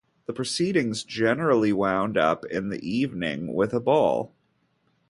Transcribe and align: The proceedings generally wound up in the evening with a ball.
The 0.25 0.33
proceedings 0.33 1.03
generally 1.03 1.71
wound 1.71 2.17
up 2.17 2.43
in 2.47 2.69
the 2.69 2.83
evening 2.83 3.53
with 3.53 3.71
a 3.71 3.79
ball. 3.79 4.33